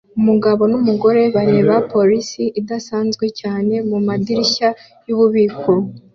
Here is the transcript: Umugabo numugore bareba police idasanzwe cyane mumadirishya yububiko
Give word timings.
Umugabo 0.19 0.61
numugore 0.71 1.21
bareba 1.35 1.75
police 1.91 2.43
idasanzwe 2.59 3.25
cyane 3.39 3.73
mumadirishya 3.89 4.69
yububiko 5.07 5.71